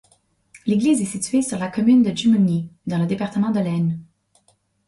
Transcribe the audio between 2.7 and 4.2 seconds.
dans le département de l'Aisne.